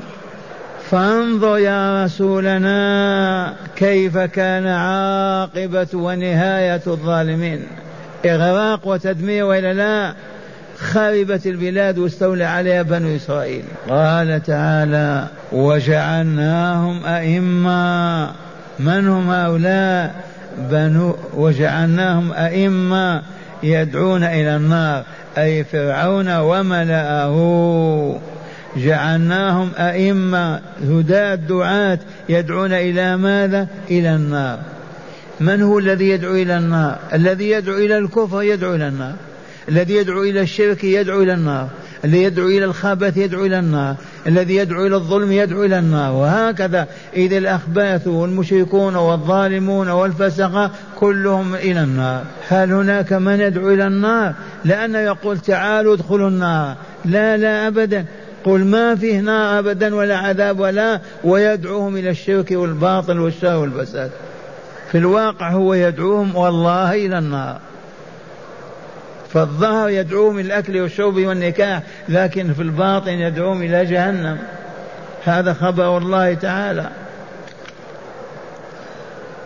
فانظر 0.91 1.57
يا 1.57 2.05
رسولنا 2.05 3.53
كيف 3.75 4.17
كان 4.17 4.67
عاقبة 4.67 5.87
ونهاية 5.93 6.81
الظالمين. 6.87 7.63
إغراق 8.25 8.87
وتدمير 8.87 9.45
وإلا 9.45 9.73
لا 9.73 10.13
خربت 10.79 11.47
البلاد 11.47 11.97
واستولى 11.97 12.43
عليها 12.43 12.81
بنو 12.81 13.15
إسرائيل. 13.15 13.63
قال 13.89 14.43
تعالى 14.43 15.27
وجعلناهم 15.51 17.05
أئمة. 17.05 18.25
من 18.79 19.07
هم 19.07 19.29
هؤلاء؟ 19.29 20.15
بنو 20.57 21.15
وجعلناهم 21.33 22.33
أئمة 22.33 23.21
يدعون 23.63 24.23
إلى 24.23 24.55
النار 24.55 25.03
أي 25.37 25.63
فرعون 25.63 26.37
وملأه. 26.37 27.35
جعلناهم 28.77 29.71
أئمة 29.77 30.61
هداة 30.83 31.35
دعاة 31.35 31.99
يدعون 32.29 32.73
إلى 32.73 33.17
ماذا؟ 33.17 33.67
إلى 33.91 34.15
النار 34.15 34.59
من 35.39 35.61
هو 35.61 35.79
الذي 35.79 36.09
يدعو 36.09 36.35
إلى 36.35 36.57
النار؟ 36.57 36.99
الذي 37.13 37.49
يدعو 37.49 37.77
إلى 37.77 37.97
الكفر 37.97 38.41
يدعو 38.41 38.75
إلى 38.75 38.87
النار 38.87 39.15
الذي 39.69 39.95
يدعو 39.95 40.23
إلى 40.23 40.41
الشرك 40.41 40.83
يدعو 40.83 41.21
إلى 41.21 41.33
النار 41.33 41.67
الذي 42.05 42.23
يدعو 42.23 42.47
إلى 42.47 42.65
الخبث 42.65 43.17
يدعو 43.17 43.45
إلى 43.45 43.59
النار 43.59 43.95
الذي 44.27 44.55
يدعو 44.55 44.85
إلى 44.85 44.95
الظلم 44.95 45.31
يدعو 45.31 45.65
إلى 45.65 45.79
النار 45.79 46.13
وهكذا 46.13 46.87
إذا 47.15 47.37
الأخباث 47.37 48.07
والمشركون 48.07 48.95
والظالمون 48.95 49.89
والفسقة 49.89 50.71
كلهم 50.95 51.55
إلى 51.55 51.83
النار 51.83 52.23
هل 52.49 52.73
هناك 52.73 53.13
من 53.13 53.39
يدعو 53.39 53.69
إلى 53.69 53.87
النار 53.87 54.33
لأنه 54.65 54.99
يقول 54.99 55.39
تعالوا 55.39 55.93
ادخلوا 55.93 56.29
النار 56.29 56.75
لا 57.05 57.37
لا 57.37 57.67
أبدا 57.67 58.05
قل 58.45 58.65
ما 58.65 58.95
فيه 58.95 59.19
نار 59.19 59.59
أبدا 59.59 59.95
ولا 59.95 60.17
عذاب 60.17 60.59
ولا 60.59 60.99
ويدعوهم 61.23 61.97
إلى 61.97 62.09
الشرك 62.09 62.51
والباطل 62.51 63.19
والشر 63.19 63.55
والفساد. 63.55 64.11
في 64.91 64.97
الواقع 64.97 65.49
هو 65.49 65.73
يدعوهم 65.73 66.35
والله 66.35 66.93
إلى 66.93 67.17
النار. 67.17 67.59
فالظهر 69.33 69.89
يدعوهم 69.89 70.39
إلى 70.39 70.47
الأكل 70.47 70.81
والشرب 70.81 71.15
والنكاح 71.15 71.83
لكن 72.09 72.53
في 72.53 72.61
الباطن 72.61 73.11
يدعوهم 73.11 73.61
إلى 73.61 73.85
جهنم. 73.85 74.37
هذا 75.23 75.53
خبر 75.53 75.97
الله 75.97 76.33
تعالى. 76.33 76.89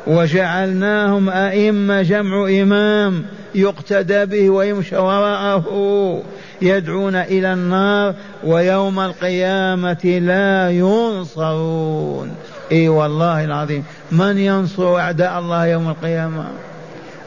وجعلناهم 0.08 1.30
أئمة 1.30 2.02
جمع 2.02 2.50
إمام 2.62 3.26
يقتدى 3.56 4.26
به 4.26 4.50
ويمشى 4.50 4.98
وراءه. 4.98 6.24
يدعون 6.62 7.16
إلى 7.16 7.54
النار 7.54 8.14
ويوم 8.44 9.00
القيامة 9.00 10.20
لا 10.22 10.70
ينصرون. 10.70 12.36
إي 12.72 12.90
والله 12.90 13.46
العظيم. 13.46 13.84
من 14.12 14.38
ينصر 14.38 15.00
أعداء 15.00 15.40
الله 15.40 15.66
يوم 15.66 15.90
القيامة؟ 15.90 16.46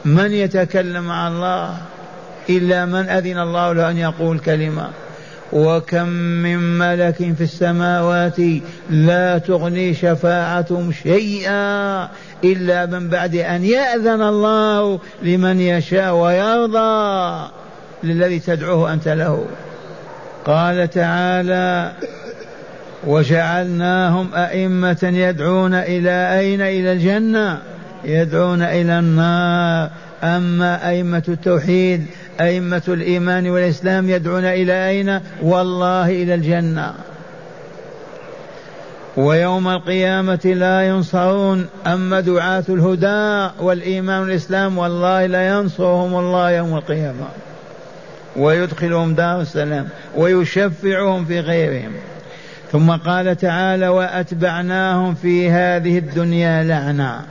من 0.05 0.31
يتكلم 0.31 1.03
مع 1.03 1.27
الله؟ 1.27 1.77
إلا 2.49 2.85
من 2.85 3.09
أذن 3.09 3.39
الله 3.39 3.73
له 3.73 3.89
أن 3.89 3.97
يقول 3.97 4.39
كلمة. 4.39 4.89
وكم 5.53 6.07
من 6.43 6.77
ملك 6.77 7.15
في 7.15 7.41
السماوات 7.41 8.37
لا 8.89 9.37
تغني 9.37 9.93
شفاعتهم 9.93 10.91
شيئا 10.91 12.09
إلا 12.43 12.85
من 12.85 13.09
بعد 13.09 13.35
أن 13.35 13.63
يأذن 13.63 14.21
الله 14.21 14.99
لمن 15.21 15.59
يشاء 15.59 16.15
ويرضى. 16.15 17.47
للذي 18.03 18.39
تدعوه 18.39 18.93
أنت 18.93 19.07
له. 19.07 19.45
قال 20.45 20.89
تعالى 20.89 21.91
وجعلناهم 23.07 24.35
أئمة 24.35 24.97
يدعون 25.03 25.73
إلى 25.73 26.39
أين؟ 26.39 26.61
إلى 26.61 26.91
الجنة. 26.91 27.61
يدعون 28.03 28.61
إلى 28.61 28.99
النار. 28.99 29.89
أما 30.23 30.89
أئمة 30.89 31.23
التوحيد 31.27 32.05
أئمة 32.41 32.81
الإيمان 32.87 33.49
والإسلام 33.49 34.09
يدعون 34.09 34.45
إلى 34.45 34.89
أين؟ 34.89 35.19
والله 35.41 36.09
إلى 36.09 36.33
الجنة. 36.33 36.93
ويوم 39.17 39.67
القيامة 39.67 40.39
لا 40.45 40.87
ينصرون. 40.87 41.67
أما 41.87 42.19
دعاة 42.19 42.63
الهدى 42.69 43.53
والإيمان 43.63 44.21
والإسلام 44.21 44.77
والله 44.77 45.25
لا 45.25 45.47
ينصرهم 45.47 46.19
الله 46.19 46.51
يوم 46.51 46.77
القيامة. 46.77 47.27
ويدخلهم 48.37 49.13
دار 49.13 49.41
السلام 49.41 49.87
ويشفعهم 50.15 51.25
في 51.25 51.39
غيرهم. 51.39 51.91
ثم 52.71 52.91
قال 52.91 53.37
تعالى 53.37 53.87
وأتبعناهم 53.87 55.15
في 55.15 55.49
هذه 55.49 55.97
الدنيا 55.97 56.63
لعنه 56.63 57.21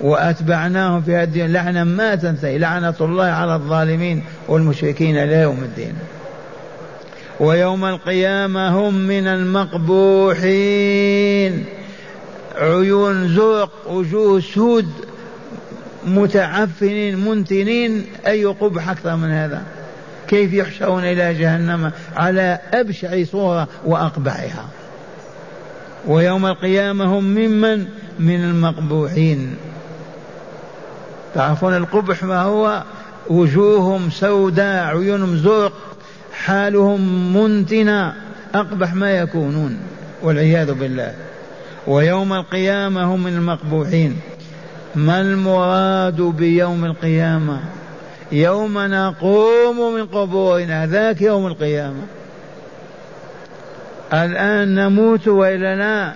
وأتبعناهم 0.00 1.02
في 1.02 1.16
هذه 1.16 1.22
الدنيا 1.24 1.48
لعنه 1.48 1.84
ما 1.84 2.14
تنتهي 2.14 2.58
لعنة 2.58 2.94
الله 3.00 3.24
على 3.24 3.54
الظالمين 3.54 4.24
والمشركين 4.48 5.16
إلى 5.18 5.34
يوم 5.34 5.58
الدين. 5.62 5.94
ويوم 7.40 7.84
القيامة 7.84 8.68
هم 8.68 8.94
من 8.94 9.26
المقبوحين. 9.26 10.84
عيون 12.56 13.28
زرق 13.28 13.70
وجوه 13.86 14.40
سود 14.40 14.88
متعفنين 16.06 17.24
منتنين 17.24 18.06
أي 18.26 18.44
قبح 18.44 18.88
أكثر 18.88 19.16
من 19.16 19.30
هذا؟ 19.30 19.62
كيف 20.28 20.52
يحشرون 20.52 21.04
إلى 21.04 21.34
جهنم 21.34 21.92
على 22.16 22.58
أبشع 22.72 23.24
صورة 23.24 23.68
وأقبحها 23.84 24.64
ويوم 26.06 26.46
القيامة 26.46 27.04
هم 27.04 27.24
ممن؟ 27.24 27.86
من 28.18 28.44
المقبوحين. 28.44 29.56
تعرفون 31.34 31.76
القبح 31.76 32.22
ما 32.22 32.42
هو؟ 32.42 32.82
وجوههم 33.30 34.10
سوداء 34.10 34.84
عيونهم 34.84 35.36
زرق 35.36 35.72
حالهم 36.32 37.36
منتنة 37.36 38.14
أقبح 38.54 38.94
ما 38.94 39.10
يكونون 39.10 39.78
والعياذ 40.22 40.72
بالله. 40.72 41.14
ويوم 41.86 42.32
القيامة 42.32 43.14
هم 43.14 43.24
من 43.24 43.36
المقبوحين. 43.36 44.16
ما 44.96 45.20
المراد 45.20 46.20
بيوم 46.22 46.84
القيامة؟ 46.84 47.60
يوم 48.32 48.78
نقوم 48.78 49.94
من 49.94 50.06
قبورنا 50.06 50.86
ذاك 50.86 51.22
يوم 51.22 51.46
القيامة. 51.46 52.02
الآن 54.12 54.74
نموت 54.74 55.28
وإلا 55.28 55.76
لا؟ 55.76 56.12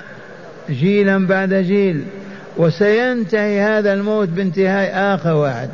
جيلا 0.70 1.26
بعد 1.26 1.54
جيل. 1.54 2.04
وسينتهي 2.56 3.60
هذا 3.60 3.92
الموت 3.92 4.28
بانتهاء 4.28 5.14
آخر 5.14 5.34
واحد. 5.34 5.68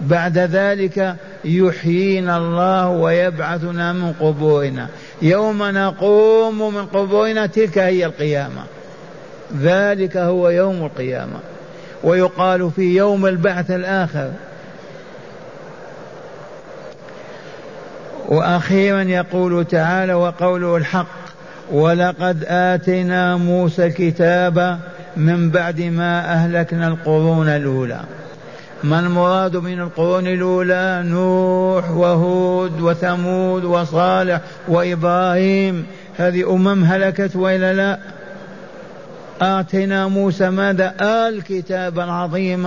بعد 0.00 0.38
ذلك 0.38 1.16
يحيينا 1.44 2.36
الله 2.36 2.88
ويبعثنا 2.88 3.92
من 3.92 4.12
قبورنا. 4.20 4.86
يوم 5.22 5.62
نقوم 5.62 6.74
من 6.74 6.86
قبورنا 6.86 7.46
تلك 7.46 7.78
هي 7.78 8.06
القيامة. 8.06 8.62
ذلك 9.60 10.16
هو 10.16 10.48
يوم 10.48 10.84
القيامة. 10.84 11.40
ويقال 12.02 12.70
في 12.70 12.96
يوم 12.96 13.26
البعث 13.26 13.70
الآخر. 13.70 14.30
وأخيرا 18.28 19.02
يقول 19.02 19.64
تعالى 19.64 20.14
وقوله 20.14 20.76
الحق 20.76 21.06
ولقد 21.72 22.44
آتينا 22.48 23.36
موسى 23.36 23.86
الكتاب 23.86 24.78
من 25.16 25.50
بعد 25.50 25.80
ما 25.80 26.32
أهلكنا 26.32 26.88
القرون 26.88 27.48
الأولى. 27.48 28.00
ما 28.84 29.00
المراد 29.00 29.56
من 29.56 29.80
القرون 29.80 30.26
الأولى؟ 30.26 31.02
نوح 31.04 31.90
وهود 31.90 32.80
وثمود 32.80 33.64
وصالح 33.64 34.40
وإبراهيم. 34.68 35.86
هذه 36.16 36.52
أمم 36.52 36.84
هلكت 36.84 37.36
وإلا 37.36 37.72
لا؟ 37.72 37.98
آتينا 39.42 40.08
موسى 40.08 40.50
ماذا؟ 40.50 40.94
الكتاب 41.28 41.98
العظيم 41.98 42.66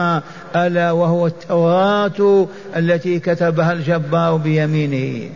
ألا 0.55 0.91
وهو 0.91 1.27
التوراة 1.27 2.47
التي 2.75 3.19
كتبها 3.19 3.73
الجبار 3.73 4.35
بيمينه. 4.35 5.29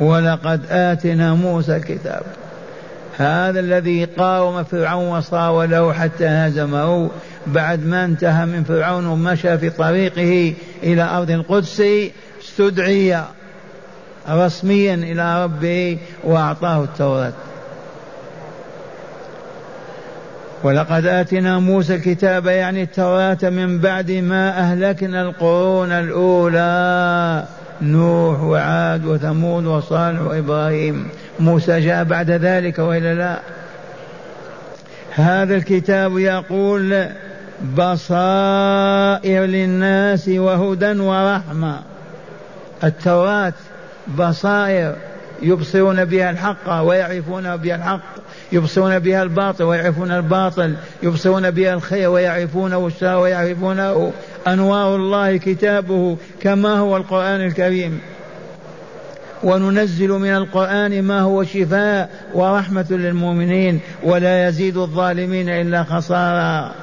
ولقد 0.00 0.60
آتنا 0.70 1.34
موسى 1.34 1.76
الكتاب. 1.76 2.22
هذا 3.16 3.60
الذي 3.60 4.04
قاوم 4.04 4.64
فرعون 4.64 5.08
وصاوله 5.08 5.92
حتى 5.92 6.26
هزمه. 6.26 7.10
بعد 7.46 7.86
ما 7.86 8.04
انتهى 8.04 8.46
من 8.46 8.64
فرعون 8.64 9.06
ومشى 9.06 9.58
في 9.58 9.70
طريقه 9.70 10.54
إلى 10.82 11.02
أرض 11.02 11.30
القدس 11.30 11.82
استدعي 12.42 13.22
رسميا 14.30 14.94
إلى 14.94 15.44
ربه 15.44 15.98
وأعطاه 16.24 16.84
التوراة. 16.84 17.32
ولقد 20.62 21.06
آتنا 21.06 21.58
موسى 21.58 21.94
الكتاب 21.94 22.46
يعني 22.46 22.82
التوراة 22.82 23.38
من 23.42 23.78
بعد 23.78 24.10
ما 24.10 24.58
أهلكنا 24.58 25.22
القرون 25.22 25.92
الأولى 25.92 27.44
نوح 27.82 28.40
وعاد 28.40 29.04
وثمود 29.04 29.66
وصالح 29.66 30.20
وإبراهيم. 30.20 31.08
موسى 31.40 31.80
جاء 31.80 32.04
بعد 32.04 32.30
ذلك 32.30 32.78
وإلا 32.78 33.14
لا. 33.14 33.40
هذا 35.10 35.54
الكتاب 35.56 36.18
يقول 36.18 37.06
بصائر 37.76 39.44
للناس 39.44 40.28
وهدى 40.28 41.00
ورحمة. 41.00 41.78
التوراة 42.84 43.52
بصائر 44.18 44.94
يبصرون 45.42 46.04
بها 46.04 46.30
الحق 46.30 46.82
ويعرفون 46.82 47.56
بها 47.56 47.76
الحق 47.76 48.00
يبصرون 48.52 48.98
بها 48.98 49.22
الباطل 49.22 49.64
ويعرفون 49.64 50.10
الباطل 50.10 50.74
يبصرون 51.02 51.50
بها 51.50 51.74
الخير 51.74 52.10
ويعرفونه 52.10 52.86
الشر 52.86 53.18
ويعرفونه 53.18 54.12
أنوار 54.46 54.96
الله 54.96 55.36
كتابه 55.36 56.16
كما 56.40 56.78
هو 56.78 56.96
القرآن 56.96 57.40
الكريم. 57.40 58.00
وننزل 59.42 60.08
من 60.08 60.36
القرآن 60.36 61.02
ما 61.02 61.20
هو 61.20 61.44
شفاء 61.44 62.10
ورحمة 62.34 62.86
للمؤمنين 62.90 63.80
ولا 64.02 64.48
يزيد 64.48 64.76
الظالمين 64.76 65.48
إلا 65.48 65.84
خسارا. 65.84 66.74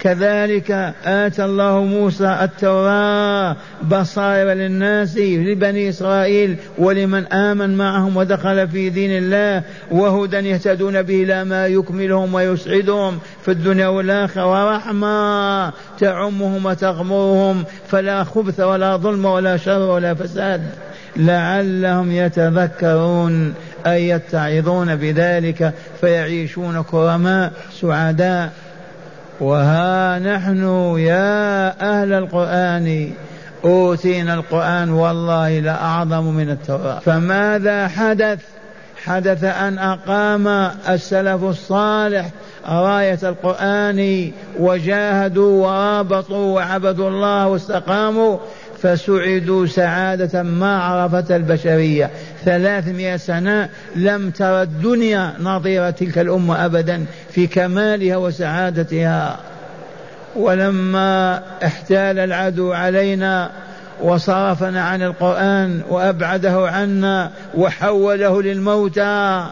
كذلك 0.00 0.94
آتى 1.04 1.44
الله 1.44 1.84
موسى 1.84 2.38
التوراة 2.42 3.56
بصائر 3.82 4.52
للناس 4.52 5.16
لبني 5.16 5.88
إسرائيل 5.88 6.56
ولمن 6.78 7.26
آمن 7.26 7.76
معهم 7.76 8.16
ودخل 8.16 8.68
في 8.68 8.90
دين 8.90 9.10
الله 9.10 9.62
وهدى 9.90 10.36
يهتدون 10.36 11.02
به 11.02 11.22
إلى 11.22 11.44
ما 11.44 11.66
يكملهم 11.66 12.34
ويسعدهم 12.34 13.18
في 13.42 13.50
الدنيا 13.50 13.86
والآخرة 13.88 14.46
ورحمة 14.46 15.72
تعمهم 15.98 16.66
وتغمرهم 16.66 17.64
فلا 17.88 18.24
خبث 18.24 18.60
ولا 18.60 18.96
ظلم 18.96 19.24
ولا 19.24 19.56
شر 19.56 19.80
ولا 19.80 20.14
فساد 20.14 20.62
لعلهم 21.16 22.12
يتذكرون 22.12 23.54
أي 23.86 24.08
يتعظون 24.08 24.96
بذلك 24.96 25.74
فيعيشون 26.00 26.82
كرماء 26.82 27.52
سعداء 27.80 28.52
وها 29.40 30.18
نحن 30.18 30.64
يا 30.98 31.68
أهل 31.80 32.12
القرآن 32.12 33.12
أوتينا 33.64 34.34
القرآن 34.34 34.90
والله 34.90 35.58
لأعظم 35.58 36.24
من 36.24 36.50
التوراة. 36.50 36.98
فماذا 36.98 37.88
حدث؟ 37.88 38.38
حدث 39.04 39.44
أن 39.44 39.78
أقام 39.78 40.70
السلف 40.88 41.44
الصالح 41.44 42.30
راية 42.68 43.18
القرآن 43.22 44.30
وجاهدوا 44.58 45.66
ورابطوا 45.66 46.54
وعبدوا 46.54 47.08
الله 47.08 47.46
واستقاموا. 47.46 48.38
فسعدوا 48.82 49.66
سعادة 49.66 50.42
ما 50.42 50.78
عرفت 50.78 51.32
البشرية. 51.32 52.10
ثلاثمائة 52.44 53.16
سنة 53.16 53.68
لم 53.96 54.30
ترى 54.30 54.62
الدنيا 54.62 55.34
نظير 55.40 55.90
تلك 55.90 56.18
الأمة 56.18 56.64
أبدا 56.64 57.04
في 57.30 57.46
كمالها 57.46 58.16
وسعادتها. 58.16 59.40
ولما 60.36 61.42
احتال 61.64 62.18
العدو 62.18 62.72
علينا 62.72 63.50
وصرفنا 64.02 64.82
عن 64.82 65.02
القرآن 65.02 65.82
وأبعده 65.88 66.68
عنا 66.70 67.30
وحوله 67.54 68.42
للموتى 68.42 69.46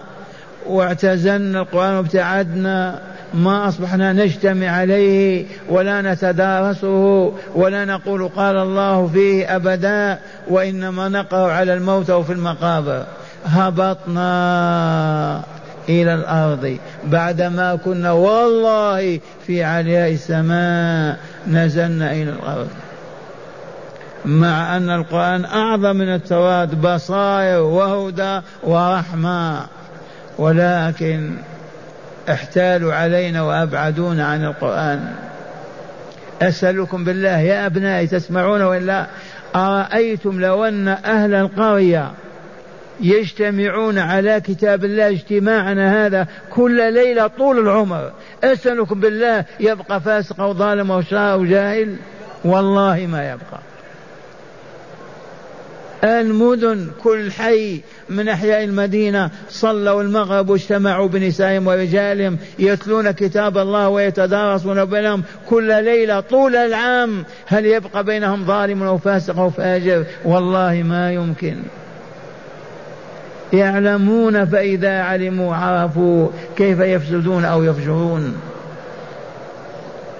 واعتزلنا 0.66 1.60
القرآن 1.60 1.94
وابتعدنا 1.94 3.00
ما 3.34 3.68
أصبحنا 3.68 4.12
نجتمع 4.12 4.66
عليه 4.66 5.46
ولا 5.68 6.02
نتدارسه 6.02 7.32
ولا 7.54 7.84
نقول 7.84 8.28
قال 8.28 8.56
الله 8.56 9.06
فيه 9.06 9.56
أبدا 9.56 10.18
وإنما 10.48 11.08
نقرأ 11.08 11.52
على 11.52 11.74
الموت 11.74 12.10
وفي 12.10 12.32
المقابر. 12.32 13.04
هبطنا 13.46 15.42
إلى 15.88 16.14
الأرض 16.14 16.78
بعدما 17.04 17.76
كنا 17.76 18.12
والله 18.12 19.20
في 19.46 19.64
علياء 19.64 20.12
السماء 20.12 21.18
نزلنا 21.46 22.12
إلى 22.12 22.30
الأرض. 22.30 22.68
مع 24.24 24.76
أن 24.76 24.90
القرآن 24.90 25.44
أعظم 25.44 25.96
من 25.96 26.14
التوراة 26.14 26.64
بصائر 26.64 27.60
وهدى 27.60 28.40
ورحمة. 28.62 29.60
ولكن 30.38 31.30
احتالوا 32.28 32.94
علينا 32.94 33.42
وأبعدونا 33.42 34.26
عن 34.26 34.44
القرآن. 34.44 35.14
أسألكم 36.42 37.04
بالله 37.04 37.38
يا 37.38 37.66
أبنائي 37.66 38.06
تسمعون 38.06 38.62
ولا 38.62 39.06
أرأيتم 39.56 40.40
لو 40.40 40.64
أن 40.64 40.88
أهل 40.88 41.34
القرية 41.34 42.10
يجتمعون 43.00 43.98
على 43.98 44.40
كتاب 44.40 44.84
الله 44.84 45.08
اجتماعنا 45.08 46.06
هذا 46.06 46.26
كل 46.50 46.94
ليلة 46.94 47.26
طول 47.26 47.58
العمر. 47.58 48.10
أسألكم 48.44 49.00
بالله 49.00 49.44
يبقى 49.60 50.00
فاسق 50.00 50.40
أو 50.40 50.54
ظالم 50.54 50.90
أو 50.90 51.02
شاء 51.02 51.32
أو 51.32 51.44
جاهل؟ 51.44 51.96
والله 52.44 53.06
ما 53.06 53.30
يبقى. 53.30 53.67
المدن 56.04 56.86
كل 57.02 57.32
حي 57.32 57.80
من 58.08 58.28
أحياء 58.28 58.64
المدينة 58.64 59.30
صلوا 59.50 60.02
المغرب 60.02 60.50
واجتمعوا 60.50 61.08
بنسائهم 61.08 61.66
ورجالهم 61.66 62.38
يتلون 62.58 63.10
كتاب 63.10 63.58
الله 63.58 63.88
ويتدارسون 63.88 64.84
بينهم 64.84 65.22
كل 65.48 65.84
ليلة 65.84 66.20
طول 66.20 66.56
العام. 66.56 67.24
هل 67.46 67.66
يبقى 67.66 68.04
بينهم 68.04 68.44
ظالم 68.44 68.82
أو 68.82 68.98
فاسق 68.98 69.38
أو 69.38 69.50
فاجر؟ 69.50 70.04
والله 70.24 70.82
ما 70.82 71.12
يمكن. 71.12 71.56
يعلمون 73.52 74.44
فإذا 74.44 75.00
علموا 75.00 75.54
عرفوا 75.54 76.28
كيف 76.56 76.80
يفسدون 76.80 77.44
أو 77.44 77.64
يفجرون. 77.64 78.36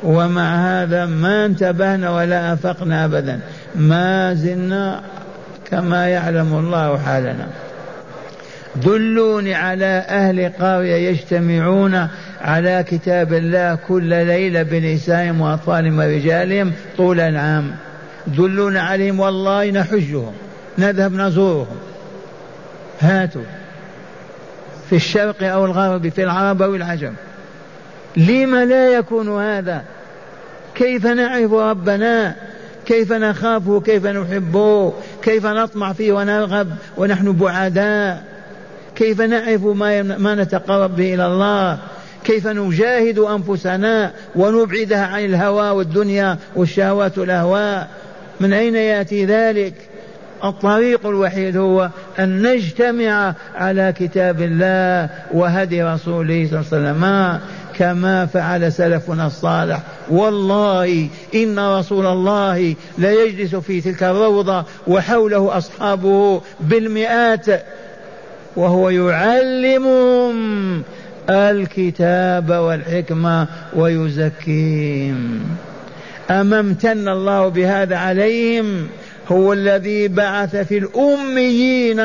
ومع 0.03 0.55
هذا 0.55 1.07
ما 1.07 1.47
انتبهنا 1.47 2.11
ولا 2.11 2.53
أفقنا 2.53 3.05
أبدا. 3.05 3.41
ما 3.77 4.35
زلنا 4.35 5.03
كما 5.71 6.09
يعلم 6.09 6.55
الله 6.55 6.99
حالنا. 6.99 7.47
دلوني 8.77 9.55
على 9.55 10.05
أهل 10.09 10.53
قرية 10.61 10.95
يجتمعون 10.95 12.09
على 12.41 12.85
كتاب 12.89 13.33
الله 13.33 13.75
كل 13.89 14.27
ليلة 14.27 14.63
بنسائهم 14.63 15.41
وأطفالهم 15.41 15.99
ورجالهم 15.99 16.73
طول 16.97 17.21
العام. 17.21 17.77
دلونا 18.27 18.81
عليهم 18.81 19.21
والله 19.21 19.71
نحجهم 19.71 20.33
نذهب 20.79 21.13
نزورهم. 21.13 21.77
هاتوا. 23.01 23.43
في 24.91 24.97
الشرق 24.97 25.43
أو 25.43 25.65
الغرب 25.65 26.09
في 26.09 26.23
العرب 26.23 26.63
أو 26.63 26.75
العجم. 26.75 27.13
لما 28.17 28.65
لا 28.65 28.89
يكون 28.89 29.43
هذا؟ 29.43 29.83
كيف 30.75 31.07
نعرف 31.07 31.53
ربنا؟ 31.53 32.35
كيف 32.89 33.13
نخافه 33.13 33.81
كيف 33.81 34.07
نحبه 34.07 34.93
كيف 35.23 35.47
نطمع 35.47 35.93
فيه 35.93 36.13
ونرغب 36.13 36.69
ونحن 36.97 37.33
بعداء؟ 37.33 38.23
كيف 38.97 39.21
نعرف 39.21 39.65
ما 39.65 40.03
ما 40.03 40.35
نتقرب 40.35 40.97
به 40.97 41.15
إلى 41.15 41.27
الله؟ 41.27 41.79
كيف 42.25 42.47
نجاهد 42.47 43.19
أنفسنا 43.19 44.13
ونبعدها 44.37 45.07
عن 45.07 45.25
الهوى 45.25 45.71
والدنيا 45.71 46.39
والشهوات 46.57 47.19
والأهواء؟ 47.19 47.89
من 48.41 48.53
أين 48.53 48.75
يأتي 48.75 49.25
ذلك؟ 49.25 49.75
الطريق 50.45 51.07
الوحيد 51.07 51.57
هو 51.57 51.91
أن 52.19 52.43
نجتمع 52.43 53.35
على 53.55 53.95
كتاب 53.99 54.43
الله 54.43 55.09
وهدي 55.33 55.83
رسوله 55.83 56.49
صلى 56.51 56.79
الله 56.79 56.89
عليه 56.89 56.99
وسلم 56.99 57.41
كما 57.79 58.27
فعل 58.27 58.73
سلفنا 58.73 59.27
الصالح 59.27 59.81
والله 60.11 61.09
إن 61.35 61.59
رسول 61.59 62.07
الله 62.07 62.75
ليجلس 62.99 63.55
في 63.55 63.81
تلك 63.81 64.03
الروضة 64.03 64.65
وحوله 64.87 65.59
أصحابه 65.59 66.41
بالمئات 66.61 67.47
وهو 68.57 68.91
يعلمهم 68.91 70.83
الكتاب 71.31 72.51
والحكمة 72.51 73.47
ويزكيهم 73.77 75.41
أما 76.31 76.61
امتن 76.61 77.09
الله 77.09 77.49
بهذا 77.49 77.97
عليهم؟ 77.97 78.89
هو 79.29 79.53
الذي 79.53 80.09
بعث 80.09 80.57
في 80.57 80.79
الأميين 80.79 82.01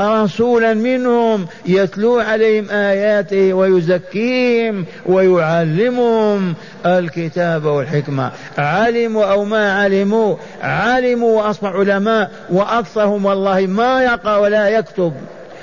رسولا 0.00 0.74
منهم 0.74 1.46
يتلو 1.66 2.18
عليهم 2.18 2.70
آياته 2.70 3.52
ويزكيهم 3.52 4.84
ويعلمهم 5.06 6.54
الكتاب 6.86 7.64
والحكمة. 7.64 8.30
علموا 8.58 9.24
أو 9.24 9.44
ما 9.44 9.72
علموا 9.72 10.36
علموا 10.62 11.42
وأصبحوا 11.42 11.80
علماء 11.80 12.30
وأكثرهم 12.50 13.24
والله 13.24 13.66
ما 13.66 14.02
يقرأ 14.02 14.36
ولا 14.36 14.68
يكتب. 14.68 15.12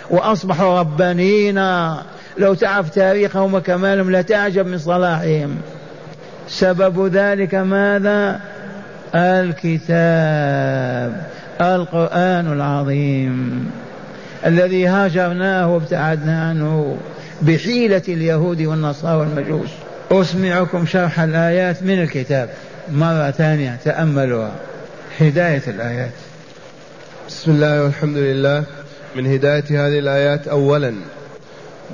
وأصبحوا 0.09 0.79
ربانيين 0.79 1.55
لو 2.37 2.53
تعرف 2.53 2.89
تاريخهم 2.89 3.53
وكمالهم 3.53 4.11
لتعجب 4.11 4.67
من 4.67 4.77
صلاحهم. 4.77 5.57
سبب 6.47 7.07
ذلك 7.07 7.55
ماذا؟ 7.55 8.39
الكتاب 9.15 10.53
القرآن 11.61 12.53
العظيم. 12.53 13.71
الذي 14.45 14.87
هاجرناه 14.87 15.73
وابتعدنا 15.73 16.49
عنه 16.49 16.97
بحيلة 17.41 18.01
اليهود 18.07 18.61
والنصارى 18.61 19.17
والمجوس. 19.17 19.69
أسمعكم 20.11 20.85
شرح 20.85 21.19
الآيات 21.19 21.83
من 21.83 22.01
الكتاب. 22.01 22.49
مرة 22.91 23.31
ثانية 23.31 23.79
تأملوها 23.85 24.55
هداية 25.19 25.61
الآيات. 25.67 26.11
بسم 27.27 27.51
الله 27.51 27.83
والحمد 27.83 28.17
لله. 28.17 28.63
من 29.15 29.33
هداية 29.33 29.63
هذه 29.69 29.99
الآيات 29.99 30.47
أولا 30.47 30.93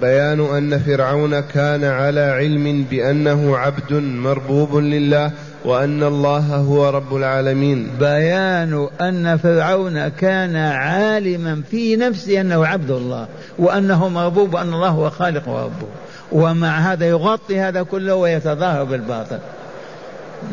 بيان 0.01 0.39
أن 0.39 0.79
فرعون 0.79 1.39
كان 1.39 1.83
على 1.83 2.21
علم 2.21 2.85
بأنه 2.89 3.57
عبد 3.57 3.93
مربوب 3.93 4.75
لله 4.75 5.31
وأن 5.65 6.03
الله 6.03 6.55
هو 6.55 6.89
رب 6.89 7.15
العالمين. 7.15 7.87
بيان 7.99 8.87
أن 9.01 9.37
فرعون 9.37 10.07
كان 10.07 10.55
عالما 10.55 11.61
في 11.71 11.95
نفسه 11.95 12.41
أنه 12.41 12.65
عبد 12.65 12.91
الله 12.91 13.27
وأنه 13.57 14.09
مربوب 14.09 14.53
وأن 14.53 14.73
الله 14.73 14.89
هو 14.89 15.09
خالق 15.09 15.49
وربه. 15.49 15.87
ومع 16.31 16.79
هذا 16.79 17.05
يغطي 17.05 17.59
هذا 17.59 17.83
كله 17.83 18.15
ويتظاهر 18.15 18.83
بالباطل. 18.83 19.39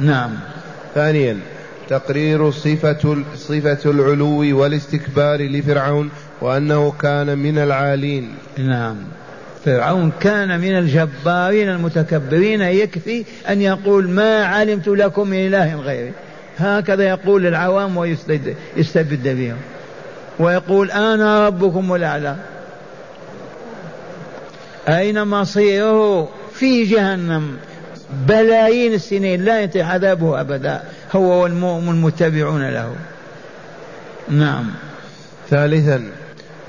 نعم. 0.00 0.30
ثانيا 0.94 1.38
تقرير 1.88 2.50
صفة 2.50 3.16
صفة 3.36 3.90
العلو 3.90 4.60
والاستكبار 4.60 5.42
لفرعون 5.42 6.10
وأنه 6.40 6.92
كان 7.02 7.38
من 7.38 7.58
العالين. 7.58 8.34
نعم. 8.58 8.96
فرعون 9.66 10.12
كان 10.20 10.60
من 10.60 10.78
الجبارين 10.78 11.68
المتكبرين 11.68 12.60
يكفي 12.60 13.24
أن 13.48 13.60
يقول 13.60 14.08
ما 14.08 14.44
علمت 14.44 14.88
لكم 14.88 15.28
من 15.28 15.46
إله 15.46 15.74
غيري. 15.74 16.12
هكذا 16.58 17.04
يقول 17.08 17.46
العوام 17.46 17.96
ويستبد 17.96 19.28
بهم. 19.28 19.56
ويقول 20.38 20.90
أنا 20.90 21.46
ربكم 21.46 21.94
الأعلى. 21.94 22.36
أين 24.88 25.24
مصيره؟ 25.24 26.28
في 26.54 26.84
جهنم. 26.84 27.56
بلايين 28.28 28.94
السنين 28.94 29.44
لا 29.44 29.60
ينتهي 29.60 29.82
عذابه 29.82 30.40
أبدا. 30.40 30.82
هو 31.12 31.42
والمؤمن 31.42 31.88
المتبعون 31.88 32.70
له. 32.70 32.96
نعم. 34.28 34.70
ثالثا. 35.50 36.02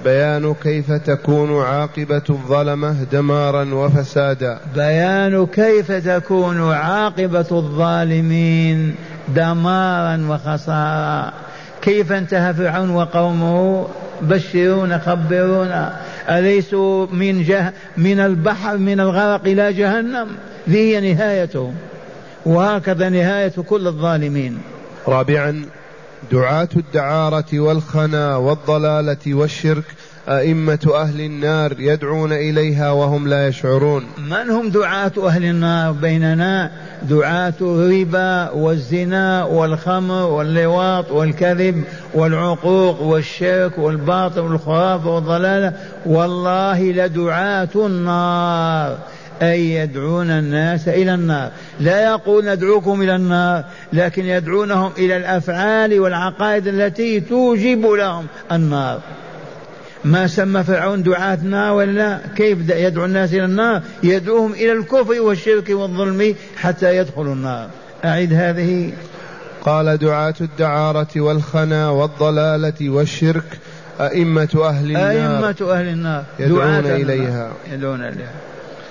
بيان 0.03 0.53
كيف 0.53 0.91
تكون 0.91 1.62
عاقبة 1.62 2.21
الظلمة 2.29 3.03
دمارا 3.12 3.73
وفسادا. 3.73 4.60
بيان 4.75 5.45
كيف 5.45 5.91
تكون 5.91 6.71
عاقبة 6.71 7.47
الظالمين 7.51 8.95
دمارا 9.27 10.27
وخسارا. 10.29 11.33
كيف 11.81 12.12
انتهى 12.12 12.53
فرعون 12.53 12.89
وقومه؟ 12.89 13.88
بشرونا 14.21 14.97
خبرونا. 14.97 15.93
أليسوا 16.29 17.07
من 17.12 17.43
جه 17.43 17.73
من 17.97 18.19
البحر 18.19 18.77
من 18.77 18.99
الغرق 18.99 19.41
إلى 19.45 19.73
جهنم؟ 19.73 20.27
ذي 20.69 20.97
هي 20.97 21.13
نهايتهم 21.13 21.73
وهكذا 22.45 23.10
نهاية 23.10 23.53
كل 23.67 23.88
الظالمين. 23.88 24.57
رابعا 25.07 25.65
دعاة 26.32 26.69
الدعارة 26.75 27.60
والخنا 27.60 28.36
والضلالة 28.36 29.34
والشرك 29.34 29.84
أئمة 30.30 30.91
أهل 30.95 31.21
النار 31.21 31.75
يدعون 31.80 32.34
إليها 32.34 32.91
وهم 32.91 33.27
لا 33.27 33.47
يشعرون. 33.47 34.03
من 34.17 34.49
هم 34.49 34.69
دعاة 34.69 35.12
أهل 35.23 35.45
النار 35.45 35.91
بيننا؟ 35.91 36.71
دعاة 37.03 37.53
الربا 37.62 38.49
والزنا 38.49 39.43
والخمر 39.43 40.23
واللواط 40.23 41.12
والكذب 41.12 41.84
والعقوق 42.13 43.01
والشرك 43.01 43.77
والباطل 43.77 44.39
والخرافة 44.39 45.10
والضلالة. 45.10 45.73
والله 46.06 46.91
لدعاة 46.91 47.69
النار. 47.75 48.97
أي 49.41 49.73
يدعون 49.73 50.30
الناس 50.30 50.88
إلى 50.88 51.13
النار. 51.13 51.52
لا 51.80 52.04
يقول 52.04 52.45
ندعوكم 52.45 53.02
إلى 53.02 53.15
النار 53.15 53.63
لكن 53.93 54.26
يدعونهم 54.26 54.91
إلى 54.97 55.17
الأفعال 55.17 56.00
والعقائد 56.00 56.67
التي 56.67 57.19
توجب 57.19 57.86
لهم 57.86 58.26
النار. 58.52 59.00
ما 60.06 60.28
سمى 60.28 60.63
فرعون 60.63 61.04
دعاة 61.04 61.36
النار 61.36 61.73
ولا 61.73 62.19
كيف 62.36 62.69
يدعو 62.69 63.06
الناس 63.06 63.34
إلى 63.34 63.45
النار؟ 63.45 63.82
يدعوهم 64.04 64.54
إلى 64.54 64.71
الكفر 64.71 65.21
والشرك 65.21 65.69
والظلم 65.69 66.36
حتى 66.58 66.97
يدخلوا 66.97 67.34
النار. 67.34 67.69
أعد 68.06 68.34
هذه. 68.34 68.93
قال 69.62 69.97
دعاة 69.97 70.36
الدعارة 70.41 71.08
والخنا 71.15 71.89
والضلالة 71.89 72.89
والشرك 72.89 73.60
أئمة 74.00 74.50
أهل 74.63 74.86
النار. 74.86 75.12
أئمة 75.12 75.73
أهل 75.73 75.88
النار. 75.88 76.23
يدعون 76.39 76.86
إليها. 76.86 77.52
يدعون 77.71 78.02
إليها. 78.02 78.32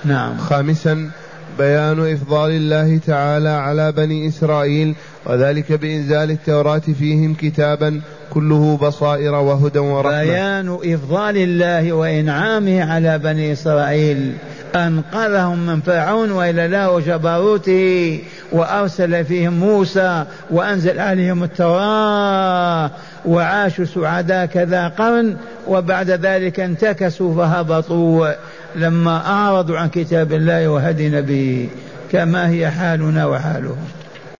نعم. 0.04 0.38
خامسا 0.38 1.10
بيان 1.58 2.12
إفضال 2.12 2.50
الله 2.50 2.98
تعالى 3.06 3.48
على 3.48 3.92
بني 3.92 4.28
إسرائيل 4.28 4.94
وذلك 5.26 5.72
بإنزال 5.72 6.30
التوراة 6.30 6.78
فيهم 6.78 7.34
كتابا 7.34 8.00
كله 8.30 8.76
بصائر 8.76 9.34
وهدى 9.34 9.78
ورحمة. 9.78 10.22
بيان 10.22 10.78
إفضال 10.84 11.36
الله 11.36 11.92
وإنعامه 11.92 12.92
على 12.92 13.18
بني 13.18 13.52
إسرائيل 13.52 14.32
أنقذهم 14.74 15.66
من 15.66 15.80
فرعون 15.80 16.30
وإلى 16.30 16.68
لا 16.68 16.88
وجبروته 16.88 18.20
وأرسل 18.52 19.24
فيهم 19.24 19.52
موسى 19.52 20.24
وأنزل 20.50 21.00
عليهم 21.00 21.44
التوراة 21.44 22.90
وعاشوا 23.24 23.84
سعداء 23.84 24.46
كذا 24.46 24.88
قرن 24.88 25.36
وبعد 25.68 26.10
ذلك 26.10 26.60
انتكسوا 26.60 27.34
فهبطوا. 27.34 28.28
لما 28.76 29.26
أعرضوا 29.26 29.78
عن 29.78 29.88
كتاب 29.88 30.32
الله 30.32 30.68
وهدي 30.68 31.08
نبيه 31.08 31.66
كما 32.12 32.48
هي 32.48 32.70
حالنا 32.70 33.26
وحالهم. 33.26 33.84